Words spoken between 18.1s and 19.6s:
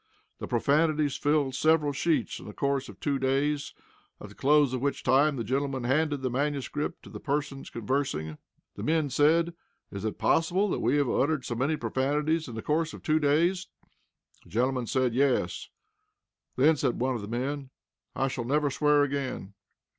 "I shall never swear again."